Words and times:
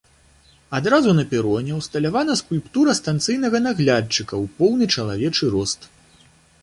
Адразу 0.77 1.11
на 1.17 1.25
пероне 1.33 1.73
ўсталявана 1.81 2.37
скульптура 2.41 2.95
станцыйнага 3.01 3.57
наглядчыка 3.67 4.33
ў 4.43 4.45
поўны 4.63 4.85
чалавечы 4.97 5.43
рост. 5.59 5.91